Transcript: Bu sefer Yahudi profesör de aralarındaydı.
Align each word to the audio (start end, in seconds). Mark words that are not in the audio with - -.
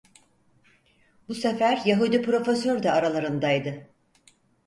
Bu 1.27 1.35
sefer 1.35 1.81
Yahudi 1.85 2.21
profesör 2.21 2.83
de 2.83 2.91
aralarındaydı. 2.91 3.89